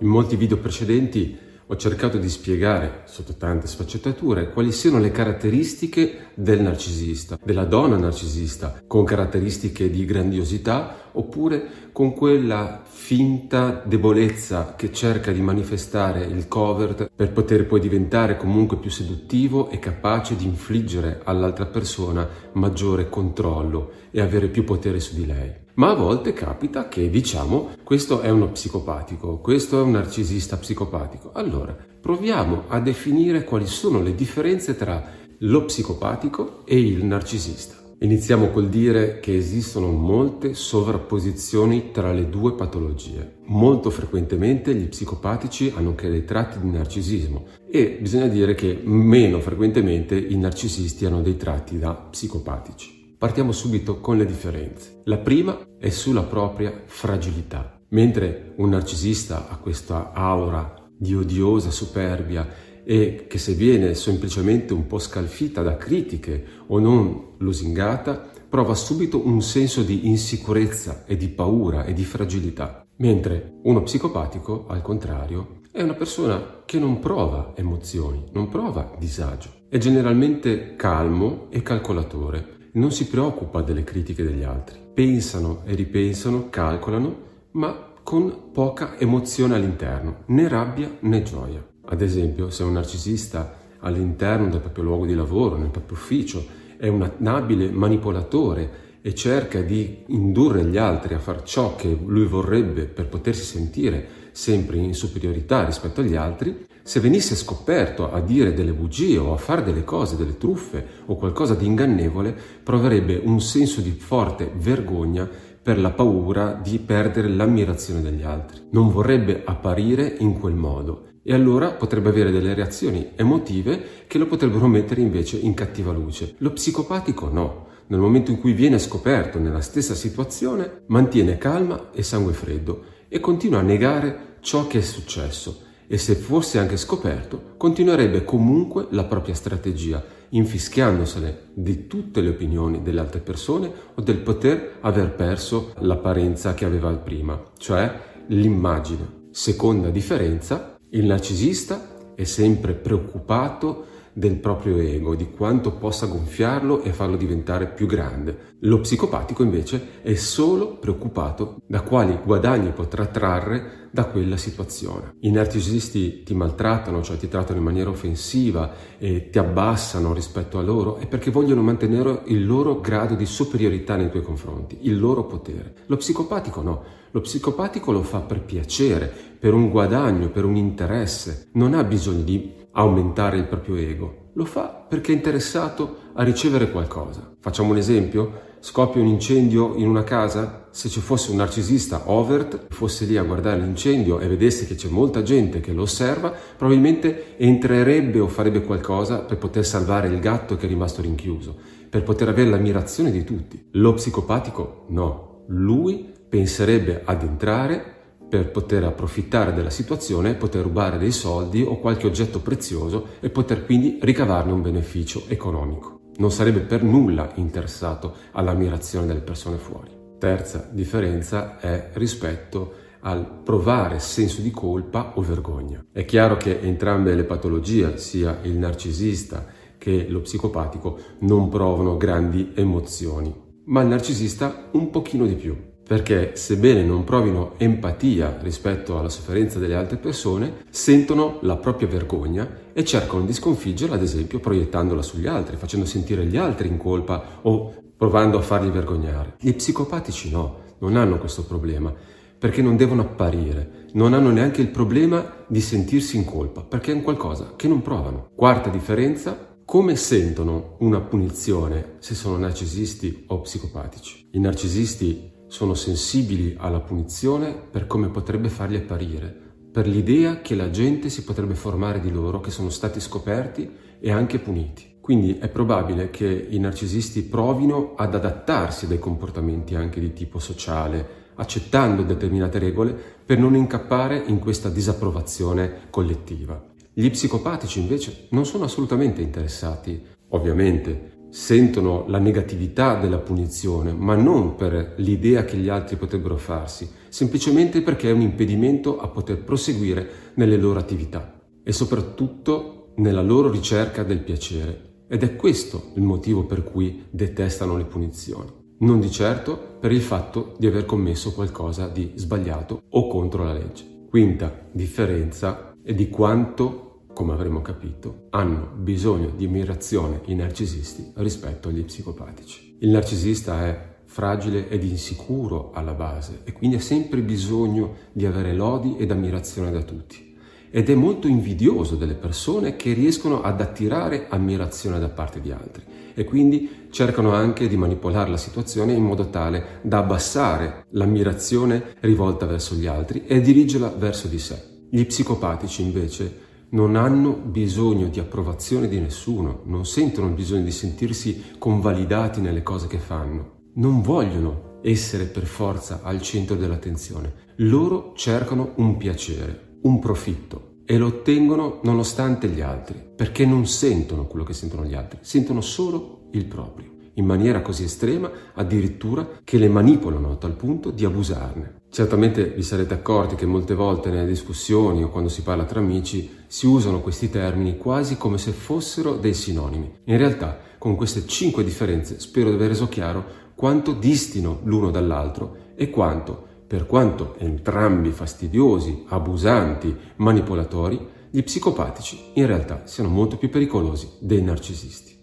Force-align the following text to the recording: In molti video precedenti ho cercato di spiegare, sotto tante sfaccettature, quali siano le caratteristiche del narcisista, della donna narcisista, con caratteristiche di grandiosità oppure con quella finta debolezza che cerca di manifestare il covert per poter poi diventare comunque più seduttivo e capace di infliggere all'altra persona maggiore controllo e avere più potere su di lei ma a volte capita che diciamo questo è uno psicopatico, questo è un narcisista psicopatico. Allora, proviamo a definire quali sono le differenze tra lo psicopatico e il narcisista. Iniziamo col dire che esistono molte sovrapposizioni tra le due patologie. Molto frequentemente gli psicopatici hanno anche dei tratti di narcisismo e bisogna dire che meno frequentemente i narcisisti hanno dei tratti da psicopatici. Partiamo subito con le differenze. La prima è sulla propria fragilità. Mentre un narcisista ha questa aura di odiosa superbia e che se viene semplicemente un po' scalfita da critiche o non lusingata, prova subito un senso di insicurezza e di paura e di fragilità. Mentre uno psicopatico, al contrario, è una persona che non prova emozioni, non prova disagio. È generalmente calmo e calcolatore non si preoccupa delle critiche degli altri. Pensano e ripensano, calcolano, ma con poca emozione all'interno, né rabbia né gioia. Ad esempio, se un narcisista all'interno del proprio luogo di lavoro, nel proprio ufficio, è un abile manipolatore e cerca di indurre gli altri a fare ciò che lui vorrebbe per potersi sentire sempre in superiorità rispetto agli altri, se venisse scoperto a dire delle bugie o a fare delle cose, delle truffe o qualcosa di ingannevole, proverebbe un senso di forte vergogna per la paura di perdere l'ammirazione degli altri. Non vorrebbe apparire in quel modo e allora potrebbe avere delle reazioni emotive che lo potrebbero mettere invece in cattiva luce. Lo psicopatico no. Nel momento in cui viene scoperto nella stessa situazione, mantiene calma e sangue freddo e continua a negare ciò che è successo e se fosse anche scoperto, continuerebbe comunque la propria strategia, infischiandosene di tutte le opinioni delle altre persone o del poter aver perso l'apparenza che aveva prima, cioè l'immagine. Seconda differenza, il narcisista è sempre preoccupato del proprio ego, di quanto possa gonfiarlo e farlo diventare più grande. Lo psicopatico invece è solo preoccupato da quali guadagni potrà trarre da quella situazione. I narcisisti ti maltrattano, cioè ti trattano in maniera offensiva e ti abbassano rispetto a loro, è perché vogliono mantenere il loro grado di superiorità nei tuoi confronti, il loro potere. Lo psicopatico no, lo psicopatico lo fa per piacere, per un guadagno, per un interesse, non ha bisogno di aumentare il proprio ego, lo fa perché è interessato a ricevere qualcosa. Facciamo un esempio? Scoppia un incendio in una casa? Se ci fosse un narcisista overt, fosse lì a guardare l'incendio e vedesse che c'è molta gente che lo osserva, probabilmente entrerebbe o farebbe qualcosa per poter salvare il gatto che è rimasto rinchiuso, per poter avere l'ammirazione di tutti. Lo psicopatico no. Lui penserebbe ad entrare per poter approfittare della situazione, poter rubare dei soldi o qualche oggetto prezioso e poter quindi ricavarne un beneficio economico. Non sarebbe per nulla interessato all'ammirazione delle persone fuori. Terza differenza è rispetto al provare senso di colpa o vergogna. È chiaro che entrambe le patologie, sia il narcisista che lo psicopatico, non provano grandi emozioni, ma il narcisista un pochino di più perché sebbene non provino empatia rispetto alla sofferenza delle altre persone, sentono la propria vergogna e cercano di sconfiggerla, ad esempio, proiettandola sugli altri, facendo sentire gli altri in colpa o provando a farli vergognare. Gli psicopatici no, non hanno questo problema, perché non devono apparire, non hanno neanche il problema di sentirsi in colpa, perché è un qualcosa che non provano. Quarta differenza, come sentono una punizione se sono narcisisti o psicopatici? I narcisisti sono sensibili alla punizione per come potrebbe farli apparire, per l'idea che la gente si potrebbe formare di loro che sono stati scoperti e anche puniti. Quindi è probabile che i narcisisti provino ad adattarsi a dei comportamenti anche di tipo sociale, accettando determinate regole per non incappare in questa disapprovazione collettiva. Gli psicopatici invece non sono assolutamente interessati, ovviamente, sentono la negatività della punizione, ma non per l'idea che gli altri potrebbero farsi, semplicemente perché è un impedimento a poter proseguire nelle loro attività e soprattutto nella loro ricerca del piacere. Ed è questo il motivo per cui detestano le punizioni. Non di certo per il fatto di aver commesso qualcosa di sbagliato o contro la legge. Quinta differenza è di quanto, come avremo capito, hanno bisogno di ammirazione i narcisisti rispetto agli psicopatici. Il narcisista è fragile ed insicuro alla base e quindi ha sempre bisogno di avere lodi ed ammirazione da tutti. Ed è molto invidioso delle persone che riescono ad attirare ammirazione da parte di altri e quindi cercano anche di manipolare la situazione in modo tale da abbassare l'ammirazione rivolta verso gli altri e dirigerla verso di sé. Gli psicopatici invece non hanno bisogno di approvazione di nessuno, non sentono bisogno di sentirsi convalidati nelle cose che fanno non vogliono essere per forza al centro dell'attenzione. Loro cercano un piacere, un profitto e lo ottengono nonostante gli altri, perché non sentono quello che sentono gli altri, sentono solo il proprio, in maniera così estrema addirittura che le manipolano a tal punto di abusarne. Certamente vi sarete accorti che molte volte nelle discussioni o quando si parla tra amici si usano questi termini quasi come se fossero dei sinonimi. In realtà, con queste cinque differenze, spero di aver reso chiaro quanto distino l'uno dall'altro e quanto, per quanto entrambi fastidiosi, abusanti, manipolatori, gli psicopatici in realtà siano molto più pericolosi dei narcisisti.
In 0.00 0.06
molti 0.06 0.36
video 0.36 0.58
precedenti 0.58 1.36
ho 1.66 1.74
cercato 1.74 2.18
di 2.18 2.28
spiegare, 2.28 3.02
sotto 3.06 3.34
tante 3.34 3.66
sfaccettature, 3.66 4.52
quali 4.52 4.70
siano 4.70 5.00
le 5.00 5.10
caratteristiche 5.10 6.28
del 6.34 6.60
narcisista, 6.60 7.36
della 7.42 7.64
donna 7.64 7.96
narcisista, 7.96 8.80
con 8.86 9.04
caratteristiche 9.04 9.90
di 9.90 10.04
grandiosità 10.04 11.10
oppure 11.12 11.87
con 11.98 12.14
quella 12.14 12.82
finta 12.84 13.82
debolezza 13.84 14.76
che 14.76 14.92
cerca 14.92 15.32
di 15.32 15.40
manifestare 15.40 16.22
il 16.22 16.46
covert 16.46 17.10
per 17.12 17.32
poter 17.32 17.66
poi 17.66 17.80
diventare 17.80 18.36
comunque 18.36 18.76
più 18.76 18.88
seduttivo 18.88 19.68
e 19.68 19.80
capace 19.80 20.36
di 20.36 20.44
infliggere 20.44 21.22
all'altra 21.24 21.66
persona 21.66 22.28
maggiore 22.52 23.08
controllo 23.08 23.90
e 24.12 24.20
avere 24.20 24.46
più 24.46 24.62
potere 24.62 25.00
su 25.00 25.16
di 25.16 25.26
lei 25.26 25.52
ma 25.74 25.90
a 25.90 25.94
volte 25.94 26.32
capita 26.34 26.86
che 26.86 27.10
diciamo 27.10 27.70
questo 27.82 28.20
è 28.20 28.30
uno 28.30 28.50
psicopatico, 28.50 29.38
questo 29.38 29.80
è 29.80 29.82
un 29.82 29.90
narcisista 29.90 30.56
psicopatico. 30.56 31.32
Allora, 31.34 31.76
proviamo 32.00 32.64
a 32.68 32.78
definire 32.78 33.42
quali 33.42 33.66
sono 33.66 34.00
le 34.02 34.14
differenze 34.14 34.76
tra 34.76 35.04
lo 35.38 35.64
psicopatico 35.64 36.64
e 36.64 36.78
il 36.78 37.04
narcisista. 37.04 37.87
Iniziamo 38.00 38.50
col 38.50 38.68
dire 38.68 39.18
che 39.18 39.36
esistono 39.36 39.90
molte 39.90 40.54
sovrapposizioni 40.54 41.90
tra 41.90 42.12
le 42.12 42.28
due 42.28 42.52
patologie. 42.54 43.38
Molto 43.46 43.90
frequentemente 43.90 44.72
gli 44.72 44.86
psicopatici 44.86 45.72
hanno 45.74 45.88
anche 45.88 46.08
dei 46.08 46.24
tratti 46.24 46.60
di 46.60 46.70
narcisismo 46.70 47.46
e 47.68 47.98
bisogna 48.00 48.28
dire 48.28 48.54
che 48.54 48.80
meno 48.84 49.40
frequentemente 49.40 50.16
i 50.16 50.36
narcisisti 50.36 51.06
hanno 51.06 51.22
dei 51.22 51.36
tratti 51.36 51.76
da 51.76 51.92
psicopatici. 51.92 53.16
Partiamo 53.18 53.50
subito 53.50 53.98
con 53.98 54.16
le 54.16 54.26
differenze. 54.26 55.00
La 55.06 55.18
prima 55.18 55.58
è 55.76 55.88
sulla 55.88 56.22
propria 56.22 56.82
fragilità. 56.86 57.80
Mentre 57.88 58.52
un 58.58 58.68
narcisista 58.68 59.48
ha 59.48 59.56
questa 59.56 60.12
aura 60.12 60.77
di 60.98 61.14
odiosa 61.14 61.70
superbia 61.70 62.46
e 62.84 63.26
che 63.28 63.38
se 63.38 63.54
viene 63.54 63.94
semplicemente 63.94 64.72
un 64.72 64.86
po' 64.86 64.98
scalfita 64.98 65.62
da 65.62 65.76
critiche 65.76 66.44
o 66.66 66.78
non 66.78 67.34
lusingata, 67.38 68.30
prova 68.48 68.74
subito 68.74 69.26
un 69.26 69.40
senso 69.42 69.82
di 69.82 70.08
insicurezza 70.08 71.04
e 71.06 71.16
di 71.16 71.28
paura 71.28 71.84
e 71.84 71.92
di 71.92 72.04
fragilità. 72.04 72.84
Mentre 72.96 73.58
uno 73.62 73.82
psicopatico, 73.82 74.66
al 74.68 74.82
contrario, 74.82 75.60
è 75.70 75.82
una 75.82 75.94
persona 75.94 76.62
che 76.64 76.78
non 76.78 76.98
prova 76.98 77.52
emozioni, 77.54 78.24
non 78.32 78.48
prova 78.48 78.94
disagio. 78.98 79.50
È 79.68 79.78
generalmente 79.78 80.74
calmo 80.76 81.46
e 81.50 81.62
calcolatore 81.62 82.56
non 82.72 82.92
si 82.92 83.06
preoccupa 83.06 83.60
delle 83.60 83.84
critiche 83.84 84.22
degli 84.22 84.42
altri. 84.42 84.78
Pensano 84.94 85.62
e 85.64 85.74
ripensano, 85.74 86.48
calcolano, 86.48 87.26
ma 87.52 87.92
con 88.08 88.52
poca 88.52 88.98
emozione 88.98 89.56
all'interno, 89.56 90.20
né 90.28 90.48
rabbia 90.48 90.90
né 91.00 91.22
gioia. 91.22 91.62
Ad 91.88 92.00
esempio, 92.00 92.48
se 92.48 92.62
un 92.62 92.72
narcisista 92.72 93.56
all'interno 93.80 94.48
del 94.48 94.60
proprio 94.60 94.84
luogo 94.84 95.04
di 95.04 95.14
lavoro, 95.14 95.58
nel 95.58 95.68
proprio 95.68 95.98
ufficio, 95.98 96.42
è 96.78 96.88
un 96.88 97.06
abile 97.24 97.70
manipolatore 97.70 98.96
e 99.02 99.14
cerca 99.14 99.60
di 99.60 100.04
indurre 100.06 100.64
gli 100.64 100.78
altri 100.78 101.12
a 101.12 101.18
fare 101.18 101.42
ciò 101.44 101.76
che 101.76 101.94
lui 102.02 102.24
vorrebbe 102.24 102.84
per 102.84 103.08
potersi 103.08 103.44
sentire 103.44 104.08
sempre 104.32 104.78
in 104.78 104.94
superiorità 104.94 105.66
rispetto 105.66 106.00
agli 106.00 106.16
altri, 106.16 106.64
se 106.82 107.00
venisse 107.00 107.36
scoperto 107.36 108.10
a 108.10 108.20
dire 108.20 108.54
delle 108.54 108.72
bugie 108.72 109.18
o 109.18 109.34
a 109.34 109.36
fare 109.36 109.62
delle 109.62 109.84
cose, 109.84 110.16
delle 110.16 110.38
truffe 110.38 110.82
o 111.04 111.16
qualcosa 111.16 111.54
di 111.54 111.66
ingannevole, 111.66 112.34
proverebbe 112.62 113.20
un 113.22 113.42
senso 113.42 113.82
di 113.82 113.90
forte 113.90 114.50
vergogna 114.56 115.28
per 115.62 115.78
la 115.78 115.90
paura 115.90 116.58
di 116.62 116.78
perdere 116.78 117.28
l'ammirazione 117.28 118.00
degli 118.00 118.22
altri. 118.22 118.60
Non 118.70 118.90
vorrebbe 118.90 119.42
apparire 119.44 120.16
in 120.18 120.38
quel 120.38 120.54
modo 120.54 121.06
e 121.22 121.34
allora 121.34 121.72
potrebbe 121.72 122.08
avere 122.08 122.30
delle 122.30 122.54
reazioni 122.54 123.10
emotive 123.14 124.04
che 124.06 124.18
lo 124.18 124.26
potrebbero 124.26 124.66
mettere 124.66 125.00
invece 125.00 125.36
in 125.36 125.54
cattiva 125.54 125.92
luce. 125.92 126.34
Lo 126.38 126.52
psicopatico 126.52 127.28
no. 127.28 127.66
Nel 127.88 128.00
momento 128.00 128.30
in 128.30 128.38
cui 128.38 128.52
viene 128.52 128.78
scoperto 128.78 129.38
nella 129.38 129.60
stessa 129.60 129.94
situazione, 129.94 130.82
mantiene 130.86 131.38
calma 131.38 131.90
e 131.92 132.02
sangue 132.02 132.32
freddo 132.32 132.84
e 133.08 133.20
continua 133.20 133.60
a 133.60 133.62
negare 133.62 134.36
ciò 134.40 134.66
che 134.66 134.78
è 134.78 134.82
successo 134.82 135.66
e 135.86 135.96
se 135.96 136.14
fosse 136.14 136.58
anche 136.58 136.76
scoperto, 136.76 137.54
continuerebbe 137.56 138.24
comunque 138.24 138.86
la 138.90 139.04
propria 139.04 139.34
strategia, 139.34 140.04
infischiandosene 140.30 141.50
di 141.54 141.86
tutte 141.86 142.20
le 142.20 142.30
opinioni 142.30 142.82
delle 142.82 143.00
altre 143.00 143.20
persone 143.20 143.70
o 143.94 144.02
del 144.02 144.18
poter 144.18 144.78
aver 144.80 145.14
perso 145.14 145.72
l'apparenza 145.78 146.54
che 146.54 146.64
aveva 146.64 146.90
prima, 146.96 147.40
cioè 147.56 147.92
l'immagine. 148.28 149.26
Seconda 149.30 149.90
differenza, 149.90 150.76
il 150.90 151.04
narcisista 151.04 151.96
è 152.14 152.24
sempre 152.24 152.74
preoccupato 152.74 153.86
del 154.18 154.34
proprio 154.34 154.78
ego, 154.78 155.14
di 155.14 155.30
quanto 155.30 155.70
possa 155.70 156.06
gonfiarlo 156.06 156.82
e 156.82 156.92
farlo 156.92 157.16
diventare 157.16 157.68
più 157.68 157.86
grande. 157.86 158.56
Lo 158.62 158.80
psicopatico 158.80 159.44
invece 159.44 160.02
è 160.02 160.14
solo 160.16 160.76
preoccupato 160.78 161.58
da 161.66 161.82
quali 161.82 162.18
guadagni 162.24 162.72
potrà 162.72 163.06
trarre 163.06 163.86
da 163.92 164.06
quella 164.06 164.36
situazione. 164.36 165.14
I 165.20 165.30
narcisisti 165.30 166.24
ti 166.24 166.34
maltrattano, 166.34 167.00
cioè 167.00 167.16
ti 167.16 167.28
trattano 167.28 167.58
in 167.58 167.64
maniera 167.64 167.90
offensiva 167.90 168.72
e 168.98 169.30
ti 169.30 169.38
abbassano 169.38 170.12
rispetto 170.12 170.58
a 170.58 170.62
loro, 170.62 170.96
è 170.96 171.06
perché 171.06 171.30
vogliono 171.30 171.62
mantenere 171.62 172.22
il 172.24 172.44
loro 172.44 172.80
grado 172.80 173.14
di 173.14 173.24
superiorità 173.24 173.94
nei 173.94 174.10
tuoi 174.10 174.22
confronti, 174.22 174.78
il 174.82 174.98
loro 174.98 175.26
potere. 175.26 175.74
Lo 175.86 175.96
psicopatico 175.96 176.60
no, 176.60 176.82
lo 177.12 177.20
psicopatico 177.20 177.92
lo 177.92 178.02
fa 178.02 178.18
per 178.18 178.42
piacere, 178.42 179.10
per 179.38 179.54
un 179.54 179.70
guadagno, 179.70 180.28
per 180.28 180.44
un 180.44 180.56
interesse, 180.56 181.50
non 181.52 181.72
ha 181.72 181.84
bisogno 181.84 182.22
di 182.22 182.57
aumentare 182.72 183.38
il 183.38 183.46
proprio 183.46 183.76
ego, 183.76 184.30
lo 184.34 184.44
fa 184.44 184.86
perché 184.88 185.12
è 185.12 185.16
interessato 185.16 185.96
a 186.14 186.22
ricevere 186.22 186.70
qualcosa. 186.70 187.34
Facciamo 187.40 187.70
un 187.70 187.76
esempio? 187.76 188.46
Scoppia 188.60 189.00
un 189.00 189.06
incendio 189.06 189.74
in 189.76 189.88
una 189.88 190.02
casa? 190.02 190.68
Se 190.70 190.88
ci 190.88 191.00
fosse 191.00 191.30
un 191.30 191.36
narcisista 191.36 192.10
overt, 192.10 192.66
fosse 192.70 193.04
lì 193.04 193.16
a 193.16 193.22
guardare 193.22 193.60
l'incendio 193.60 194.18
e 194.18 194.26
vedesse 194.26 194.66
che 194.66 194.74
c'è 194.74 194.88
molta 194.88 195.22
gente 195.22 195.60
che 195.60 195.72
lo 195.72 195.82
osserva, 195.82 196.32
probabilmente 196.56 197.36
entrerebbe 197.36 198.20
o 198.20 198.28
farebbe 198.28 198.62
qualcosa 198.62 199.20
per 199.20 199.38
poter 199.38 199.64
salvare 199.64 200.08
il 200.08 200.20
gatto 200.20 200.56
che 200.56 200.66
è 200.66 200.68
rimasto 200.68 201.02
rinchiuso, 201.02 201.56
per 201.88 202.02
poter 202.02 202.28
avere 202.28 202.50
l'ammirazione 202.50 203.10
di 203.10 203.24
tutti. 203.24 203.68
Lo 203.72 203.94
psicopatico 203.94 204.86
no. 204.88 205.44
Lui 205.48 206.12
penserebbe 206.28 207.02
ad 207.04 207.22
entrare 207.22 207.97
per 208.28 208.50
poter 208.50 208.84
approfittare 208.84 209.54
della 209.54 209.70
situazione, 209.70 210.34
poter 210.34 210.62
rubare 210.62 210.98
dei 210.98 211.12
soldi 211.12 211.62
o 211.62 211.78
qualche 211.78 212.06
oggetto 212.06 212.40
prezioso 212.40 213.06
e 213.20 213.30
poter 213.30 213.64
quindi 213.64 213.98
ricavarne 214.02 214.52
un 214.52 214.60
beneficio 214.60 215.24
economico. 215.28 216.00
Non 216.16 216.30
sarebbe 216.30 216.60
per 216.60 216.82
nulla 216.82 217.30
interessato 217.36 218.14
all'ammirazione 218.32 219.06
delle 219.06 219.20
persone 219.20 219.56
fuori. 219.56 219.90
Terza 220.18 220.68
differenza 220.72 221.58
è 221.58 221.90
rispetto 221.94 222.74
al 223.00 223.42
provare 223.44 224.00
senso 224.00 224.42
di 224.42 224.50
colpa 224.50 225.12
o 225.14 225.22
vergogna. 225.22 225.84
È 225.90 226.04
chiaro 226.04 226.36
che 226.36 226.60
entrambe 226.60 227.14
le 227.14 227.24
patologie, 227.24 227.96
sia 227.98 228.40
il 228.42 228.58
narcisista 228.58 229.46
che 229.78 230.06
lo 230.08 230.20
psicopatico, 230.20 230.98
non 231.20 231.48
provano 231.48 231.96
grandi 231.96 232.52
emozioni, 232.54 233.32
ma 233.66 233.82
il 233.82 233.88
narcisista 233.88 234.68
un 234.72 234.90
pochino 234.90 235.24
di 235.24 235.34
più 235.34 235.56
perché 235.88 236.32
sebbene 236.36 236.82
non 236.82 237.02
provino 237.02 237.54
empatia 237.56 238.36
rispetto 238.42 238.98
alla 238.98 239.08
sofferenza 239.08 239.58
delle 239.58 239.74
altre 239.74 239.96
persone, 239.96 240.66
sentono 240.68 241.38
la 241.40 241.56
propria 241.56 241.88
vergogna 241.88 242.46
e 242.74 242.84
cercano 242.84 243.24
di 243.24 243.32
sconfiggerla, 243.32 243.94
ad 243.94 244.02
esempio, 244.02 244.38
proiettandola 244.38 245.00
sugli 245.00 245.26
altri, 245.26 245.56
facendo 245.56 245.86
sentire 245.86 246.26
gli 246.26 246.36
altri 246.36 246.68
in 246.68 246.76
colpa 246.76 247.40
o 247.40 247.72
provando 247.96 248.36
a 248.36 248.42
farli 248.42 248.68
vergognare. 248.68 249.36
Gli 249.40 249.54
psicopatici 249.54 250.30
no, 250.30 250.76
non 250.80 250.94
hanno 250.94 251.16
questo 251.16 251.46
problema, 251.46 251.90
perché 252.38 252.60
non 252.60 252.76
devono 252.76 253.00
apparire, 253.00 253.86
non 253.94 254.12
hanno 254.12 254.28
neanche 254.28 254.60
il 254.60 254.68
problema 254.68 255.46
di 255.46 255.62
sentirsi 255.62 256.18
in 256.18 256.26
colpa, 256.26 256.60
perché 256.64 256.92
è 256.92 256.94
un 256.94 257.02
qualcosa 257.02 257.54
che 257.56 257.66
non 257.66 257.80
provano. 257.80 258.28
Quarta 258.34 258.68
differenza, 258.68 259.56
come 259.64 259.96
sentono 259.96 260.76
una 260.80 261.00
punizione 261.00 261.94
se 261.98 262.14
sono 262.14 262.36
narcisisti 262.36 263.24
o 263.28 263.40
psicopatici? 263.40 264.28
I 264.32 264.38
narcisisti 264.38 265.36
sono 265.48 265.74
sensibili 265.74 266.54
alla 266.58 266.80
punizione 266.80 267.52
per 267.54 267.86
come 267.86 268.08
potrebbe 268.10 268.48
farli 268.48 268.76
apparire, 268.76 269.34
per 269.72 269.88
l'idea 269.88 270.40
che 270.40 270.54
la 270.54 270.70
gente 270.70 271.08
si 271.08 271.24
potrebbe 271.24 271.54
formare 271.54 272.00
di 272.00 272.10
loro 272.10 272.40
che 272.40 272.50
sono 272.50 272.68
stati 272.68 273.00
scoperti 273.00 273.70
e 273.98 274.12
anche 274.12 274.38
puniti. 274.38 274.96
Quindi 275.00 275.38
è 275.38 275.48
probabile 275.48 276.10
che 276.10 276.26
i 276.50 276.58
narcisisti 276.58 277.22
provino 277.22 277.94
ad 277.96 278.14
adattarsi 278.14 278.84
a 278.84 278.88
dei 278.88 278.98
comportamenti 278.98 279.74
anche 279.74 280.00
di 280.00 280.12
tipo 280.12 280.38
sociale, 280.38 281.32
accettando 281.36 282.02
determinate 282.02 282.58
regole 282.58 282.94
per 283.24 283.38
non 283.38 283.56
incappare 283.56 284.22
in 284.26 284.38
questa 284.38 284.68
disapprovazione 284.68 285.86
collettiva. 285.88 286.62
Gli 286.92 287.08
psicopatici 287.10 287.80
invece 287.80 288.26
non 288.30 288.44
sono 288.44 288.64
assolutamente 288.64 289.22
interessati, 289.22 290.04
ovviamente, 290.30 291.17
sentono 291.30 292.04
la 292.08 292.18
negatività 292.18 292.98
della 292.98 293.18
punizione, 293.18 293.92
ma 293.92 294.14
non 294.14 294.54
per 294.54 294.94
l'idea 294.96 295.44
che 295.44 295.56
gli 295.56 295.68
altri 295.68 295.96
potrebbero 295.96 296.36
farsi, 296.36 296.88
semplicemente 297.08 297.82
perché 297.82 298.08
è 298.08 298.12
un 298.12 298.20
impedimento 298.20 298.98
a 298.98 299.08
poter 299.08 299.42
proseguire 299.42 300.08
nelle 300.34 300.56
loro 300.56 300.78
attività 300.78 301.40
e 301.62 301.72
soprattutto 301.72 302.92
nella 302.96 303.22
loro 303.22 303.50
ricerca 303.50 304.02
del 304.02 304.20
piacere. 304.20 305.04
Ed 305.08 305.22
è 305.22 305.36
questo 305.36 305.92
il 305.94 306.02
motivo 306.02 306.44
per 306.44 306.64
cui 306.64 307.04
detestano 307.10 307.76
le 307.76 307.84
punizioni. 307.84 308.50
Non 308.80 309.00
di 309.00 309.10
certo 309.10 309.58
per 309.80 309.90
il 309.90 310.00
fatto 310.00 310.54
di 310.58 310.66
aver 310.66 310.84
commesso 310.84 311.32
qualcosa 311.32 311.88
di 311.88 312.12
sbagliato 312.14 312.82
o 312.90 313.08
contro 313.08 313.44
la 313.44 313.52
legge. 313.52 314.06
Quinta 314.08 314.66
differenza 314.72 315.74
è 315.82 315.94
di 315.94 316.08
quanto, 316.08 316.87
come 317.18 317.32
avremo 317.32 317.62
capito, 317.62 318.28
hanno 318.30 318.70
bisogno 318.76 319.32
di 319.34 319.46
ammirazione 319.46 320.20
i 320.26 320.36
narcisisti 320.36 321.10
rispetto 321.16 321.68
agli 321.68 321.82
psicopatici. 321.82 322.76
Il 322.78 322.90
narcisista 322.90 323.66
è 323.66 323.96
fragile 324.04 324.68
ed 324.68 324.84
insicuro 324.84 325.72
alla 325.74 325.94
base 325.94 326.42
e 326.44 326.52
quindi 326.52 326.76
ha 326.76 326.80
sempre 326.80 327.20
bisogno 327.22 327.94
di 328.12 328.24
avere 328.24 328.54
lodi 328.54 328.94
ed 328.98 329.10
ammirazione 329.10 329.72
da 329.72 329.82
tutti. 329.82 330.36
Ed 330.70 330.88
è 330.88 330.94
molto 330.94 331.26
invidioso 331.26 331.96
delle 331.96 332.14
persone 332.14 332.76
che 332.76 332.92
riescono 332.92 333.42
ad 333.42 333.60
attirare 333.60 334.28
ammirazione 334.28 335.00
da 335.00 335.08
parte 335.08 335.40
di 335.40 335.50
altri 335.50 335.82
e 336.14 336.22
quindi 336.22 336.86
cercano 336.90 337.32
anche 337.32 337.66
di 337.66 337.76
manipolare 337.76 338.30
la 338.30 338.36
situazione 338.36 338.92
in 338.92 339.02
modo 339.02 339.28
tale 339.28 339.80
da 339.82 339.98
abbassare 339.98 340.86
l'ammirazione 340.90 341.96
rivolta 341.98 342.46
verso 342.46 342.76
gli 342.76 342.86
altri 342.86 343.24
e 343.26 343.40
dirigerla 343.40 343.88
verso 343.88 344.28
di 344.28 344.38
sé. 344.38 344.86
Gli 344.88 345.04
psicopatici 345.04 345.82
invece 345.82 346.46
non 346.70 346.96
hanno 346.96 347.32
bisogno 347.32 348.08
di 348.08 348.20
approvazione 348.20 348.88
di 348.88 349.00
nessuno, 349.00 349.62
non 349.64 349.86
sentono 349.86 350.28
bisogno 350.28 350.64
di 350.64 350.72
sentirsi 350.72 351.52
convalidati 351.58 352.40
nelle 352.40 352.62
cose 352.62 352.86
che 352.86 352.98
fanno 352.98 353.56
non 353.78 354.02
vogliono 354.02 354.78
essere 354.82 355.24
per 355.24 355.46
forza 355.46 356.00
al 356.02 356.20
centro 356.20 356.56
dell'attenzione. 356.56 357.46
Loro 357.56 358.12
cercano 358.14 358.72
un 358.76 358.96
piacere, 358.96 359.78
un 359.82 359.98
profitto 359.98 360.76
e 360.84 360.96
lo 360.96 361.06
ottengono 361.06 361.80
nonostante 361.82 362.48
gli 362.48 362.60
altri, 362.60 363.00
perché 363.14 363.44
non 363.44 363.66
sentono 363.66 364.26
quello 364.26 364.44
che 364.44 364.52
sentono 364.52 364.84
gli 364.84 364.94
altri, 364.94 365.18
sentono 365.22 365.60
solo 365.60 366.28
il 366.32 366.46
proprio, 366.46 366.94
in 367.18 367.26
maniera 367.26 367.60
così 367.60 367.84
estrema 367.84 368.30
addirittura 368.54 369.28
che 369.44 369.58
le 369.58 369.68
manipolano 369.68 370.32
a 370.32 370.36
tal 370.36 370.54
punto 370.54 370.90
di 370.90 371.04
abusarne. 371.04 371.76
Certamente 371.90 372.44
vi 372.44 372.62
sarete 372.62 372.94
accorti 372.94 373.34
che 373.34 373.46
molte 373.46 373.74
volte 373.74 374.10
nelle 374.10 374.26
discussioni 374.26 375.02
o 375.02 375.10
quando 375.10 375.28
si 375.28 375.42
parla 375.42 375.64
tra 375.64 375.80
amici 375.80 376.30
si 376.46 376.66
usano 376.66 377.00
questi 377.00 377.28
termini 377.30 377.76
quasi 377.76 378.16
come 378.16 378.38
se 378.38 378.52
fossero 378.52 379.16
dei 379.16 379.34
sinonimi. 379.34 380.00
In 380.04 380.16
realtà, 380.16 380.58
con 380.78 380.96
queste 380.96 381.26
cinque 381.26 381.64
differenze, 381.64 382.20
spero 382.20 382.50
di 382.50 382.54
aver 382.54 382.68
reso 382.68 382.88
chiaro 382.88 383.24
quanto 383.54 383.92
distino 383.92 384.60
l'uno 384.64 384.90
dall'altro 384.90 385.56
e 385.74 385.90
quanto, 385.90 386.46
per 386.66 386.86
quanto 386.86 387.34
entrambi 387.38 388.10
fastidiosi, 388.10 389.04
abusanti, 389.08 389.94
manipolatori, 390.16 391.16
gli 391.30 391.42
psicopatici 391.42 392.30
in 392.34 392.46
realtà 392.46 392.82
siano 392.84 393.10
molto 393.10 393.36
più 393.36 393.50
pericolosi 393.50 394.08
dei 394.20 394.42
narcisisti. 394.42 395.17